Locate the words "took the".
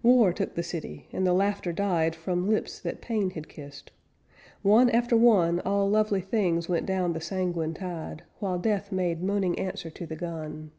0.32-0.62